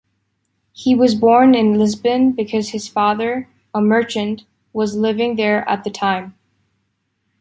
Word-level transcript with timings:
He 0.73 0.95
was 0.95 1.13
born 1.13 1.53
in 1.53 1.77
Lisbon 1.77 2.31
because 2.31 2.69
his 2.69 2.87
father, 2.87 3.47
a 3.71 3.81
merchant, 3.81 4.45
was 4.73 4.95
living 4.95 5.35
there 5.35 5.63
at 5.69 5.83
the 5.83 5.91
time. 5.91 6.33